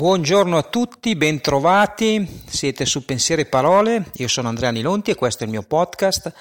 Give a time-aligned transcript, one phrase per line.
[0.00, 5.42] Buongiorno a tutti, bentrovati, siete su Pensieri e Parole, io sono Andrea Nilonti e questo
[5.42, 6.32] è il mio podcast.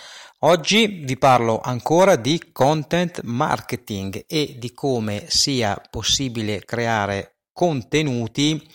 [0.44, 8.66] Oggi vi parlo ancora di content marketing e di come sia possibile creare contenuti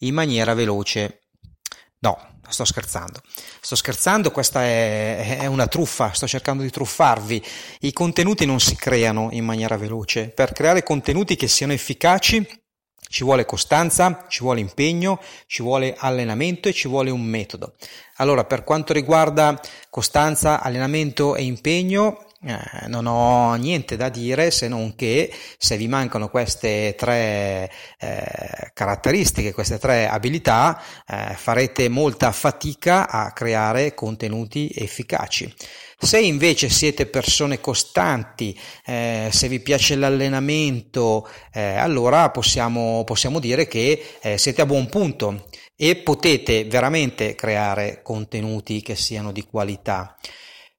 [0.00, 1.20] in maniera veloce.
[2.00, 3.22] No, sto scherzando.
[3.62, 7.42] Sto scherzando, questa è, è, una truffa, sto cercando di truffarvi.
[7.80, 10.28] I contenuti non si creano in maniera veloce.
[10.28, 12.46] Per creare contenuti che siano efficaci
[13.08, 17.74] ci vuole costanza, ci vuole impegno, ci vuole allenamento e ci vuole un metodo.
[18.16, 24.68] Allora, per quanto riguarda costanza, allenamento e impegno, eh, non ho niente da dire se
[24.68, 32.30] non che se vi mancano queste tre eh, caratteristiche, queste tre abilità, eh, farete molta
[32.30, 35.52] fatica a creare contenuti efficaci.
[36.00, 43.66] Se invece siete persone costanti, eh, se vi piace l'allenamento, eh, allora possiamo, possiamo, dire
[43.66, 50.16] che eh, siete a buon punto e potete veramente creare contenuti che siano di qualità.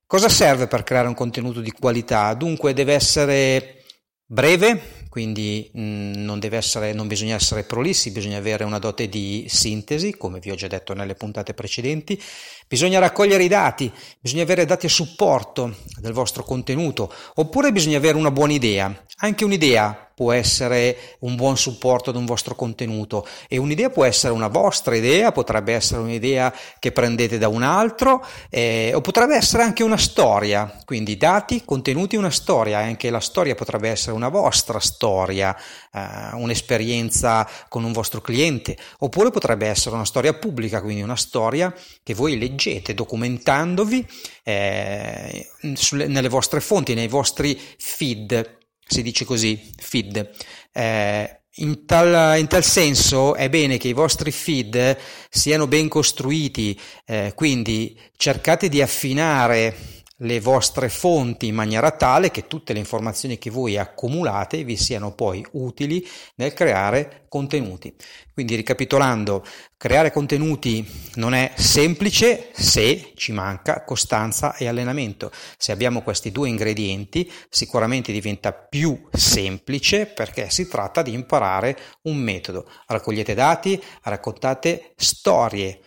[0.10, 2.34] Cosa serve per creare un contenuto di qualità?
[2.34, 3.84] Dunque deve essere
[4.26, 9.46] breve, quindi mh, mm, non, essere, non bisogna essere prolissi, bisogna avere una dote di
[9.48, 12.20] sintesi, come vi ho già detto nelle puntate precedenti,
[12.68, 18.18] bisogna raccogliere i dati, bisogna avere dati a supporto del vostro contenuto, oppure bisogna avere
[18.18, 23.26] una buona idea, anche un'idea può essere un buon supporto ad un vostro contenuto.
[23.48, 28.22] E un'idea può essere una vostra idea, potrebbe essere un'idea che prendete da un altro
[28.50, 33.56] eh, o potrebbe essere anche una storia, quindi dati, contenuti, una storia, anche la storia
[33.56, 35.56] potrebbe essere una vostra storia,
[35.94, 36.02] eh,
[36.34, 42.14] un'esperienza con un vostro cliente oppure potrebbe essere una storia pubblica, quindi una storia che
[42.14, 44.06] voi leggete documentandovi
[44.44, 48.58] eh, sulle, nelle vostre fonti, nei vostri feed
[48.90, 50.30] si dice così, feed.
[50.74, 54.98] Eh, in tal, in tal, senso è bene che i vostri feed
[55.30, 59.76] siano ben costruiti, eh, quindi cercate di affinare
[60.22, 65.14] le vostre fonti in maniera tale che tutte le informazioni che voi accumulate vi siano
[65.14, 67.94] poi utili nel creare contenuti.
[68.34, 69.46] Quindi ricapitolando,
[69.78, 70.86] creare contenuti
[71.16, 75.32] non è semplice se ci manca costanza e allenamento.
[75.58, 82.18] Se abbiamo questi due ingredienti sicuramente diventa più semplice perché si tratta di imparare un
[82.18, 82.70] metodo.
[82.88, 85.82] Raccogliete dati, raccontate storie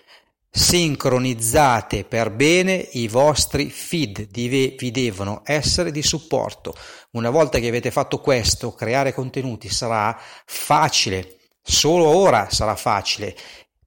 [0.55, 6.75] sincronizzate per bene i vostri feed, vi devono essere di supporto.
[7.13, 10.15] Una volta che avete fatto questo, creare contenuti sarà
[10.45, 13.35] facile, solo ora sarà facile.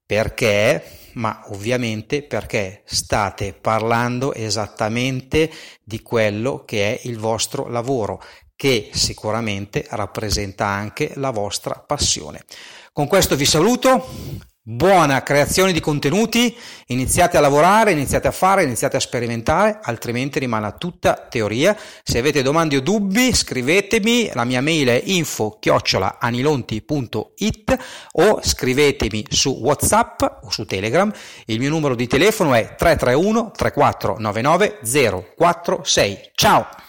[0.04, 1.10] Perché?
[1.14, 5.50] Ma ovviamente perché state parlando esattamente
[5.82, 8.22] di quello che è il vostro lavoro,
[8.56, 12.44] che sicuramente rappresenta anche la vostra passione.
[12.92, 14.08] Con questo vi saluto,
[14.68, 16.52] buona creazione di contenuti,
[16.86, 21.78] iniziate a lavorare, iniziate a fare, iniziate a sperimentare, altrimenti rimane tutta teoria.
[22.02, 27.78] Se avete domande o dubbi scrivetemi, la mia mail è info-anilonti.it
[28.12, 31.12] o scrivetemi su Whatsapp o su Telegram,
[31.44, 34.80] il mio numero di telefono è 331 3499
[35.36, 36.30] 046.
[36.34, 36.85] Ciao!